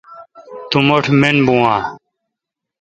تو 0.69 0.77
مٹھ 0.87 1.07
مین 1.19 1.37
بھو 1.45 1.55
اؘ۔ 1.73 1.77